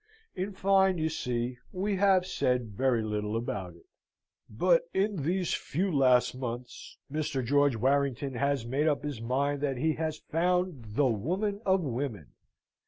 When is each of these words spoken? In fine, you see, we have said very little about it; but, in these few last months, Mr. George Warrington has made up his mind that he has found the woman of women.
In 0.33 0.51
fine, 0.51 0.97
you 0.97 1.09
see, 1.09 1.59
we 1.71 1.97
have 1.97 2.25
said 2.25 2.71
very 2.71 3.03
little 3.03 3.35
about 3.37 3.75
it; 3.75 3.85
but, 4.49 4.89
in 4.95 5.21
these 5.21 5.53
few 5.53 5.95
last 5.95 6.33
months, 6.33 6.97
Mr. 7.11 7.45
George 7.45 7.75
Warrington 7.75 8.33
has 8.33 8.65
made 8.65 8.87
up 8.87 9.03
his 9.03 9.21
mind 9.21 9.61
that 9.61 9.77
he 9.77 9.93
has 9.93 10.17
found 10.17 10.95
the 10.95 11.05
woman 11.05 11.61
of 11.67 11.81
women. 11.81 12.33